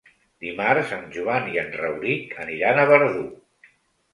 Dimarts 0.45 0.93
en 0.95 1.03
Joan 1.17 1.45
i 1.55 1.59
en 1.65 1.69
Rauric 1.81 2.33
aniran 2.47 2.81
a 2.81 2.87
Verdú. 2.95 3.25